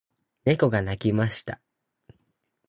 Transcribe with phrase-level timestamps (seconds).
[0.45, 1.61] 猫が鳴きました。